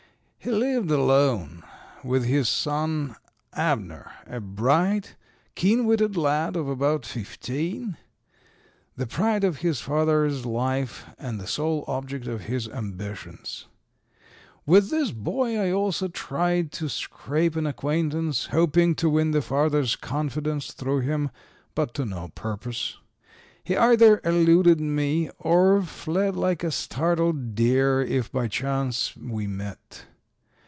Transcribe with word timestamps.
He 0.43 0.49
lived 0.49 0.89
alone 0.89 1.61
with 2.03 2.25
his 2.25 2.49
son 2.49 3.15
Abner, 3.53 4.11
a 4.25 4.39
bright, 4.39 5.13
keen 5.53 5.85
witted 5.85 6.17
lad 6.17 6.55
of 6.55 6.67
about 6.67 7.05
fifteen, 7.05 7.95
the 8.95 9.05
pride 9.05 9.43
of 9.43 9.57
his 9.59 9.81
father's 9.81 10.43
life 10.43 11.05
and 11.19 11.39
the 11.39 11.45
sole 11.45 11.85
object 11.87 12.25
of 12.25 12.45
his 12.45 12.67
ambitions. 12.67 13.67
With 14.65 14.89
this 14.89 15.11
boy 15.11 15.59
I 15.59 15.71
also 15.71 16.07
tried 16.07 16.71
to 16.71 16.89
scrape 16.89 17.55
an 17.55 17.67
acquaintance, 17.67 18.47
hoping 18.47 18.95
to 18.95 19.11
win 19.11 19.29
the 19.29 19.43
father's 19.43 19.95
confidence 19.95 20.71
through 20.73 21.01
him, 21.01 21.29
but 21.75 21.93
to 21.93 22.03
no 22.03 22.29
purpose. 22.29 22.97
He 23.63 23.77
either 23.77 24.19
eluded 24.25 24.81
me 24.81 25.29
or 25.37 25.83
fled 25.83 26.35
like 26.35 26.63
a 26.63 26.71
startled 26.71 27.53
deer 27.53 28.01
if 28.01 28.31
by 28.31 28.47
chance 28.47 29.15
we 29.15 29.45
met. 29.45 30.05